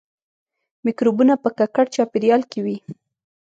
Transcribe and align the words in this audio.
مکروبونه 0.85 1.33
په 1.43 1.49
ککړ 1.57 1.85
چاپیریال 1.95 2.41
کې 2.51 2.59
وي 2.65 2.77